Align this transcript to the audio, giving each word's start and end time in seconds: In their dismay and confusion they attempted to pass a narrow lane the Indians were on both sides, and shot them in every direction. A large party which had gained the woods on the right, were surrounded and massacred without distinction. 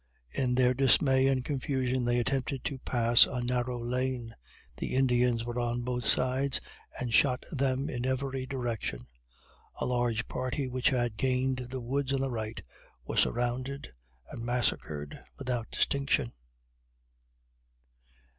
In 0.31 0.55
their 0.55 0.73
dismay 0.73 1.27
and 1.27 1.45
confusion 1.45 2.03
they 2.05 2.17
attempted 2.17 2.63
to 2.63 2.79
pass 2.79 3.27
a 3.27 3.39
narrow 3.39 3.77
lane 3.79 4.35
the 4.75 4.95
Indians 4.95 5.45
were 5.45 5.59
on 5.59 5.83
both 5.83 6.07
sides, 6.07 6.59
and 6.99 7.13
shot 7.13 7.45
them 7.51 7.87
in 7.87 8.03
every 8.07 8.47
direction. 8.47 9.01
A 9.75 9.85
large 9.85 10.27
party 10.27 10.67
which 10.67 10.89
had 10.89 11.17
gained 11.17 11.67
the 11.69 11.81
woods 11.81 12.11
on 12.13 12.19
the 12.19 12.31
right, 12.31 12.63
were 13.05 13.15
surrounded 13.15 13.91
and 14.31 14.41
massacred 14.43 15.19
without 15.37 15.69
distinction. 15.69 16.33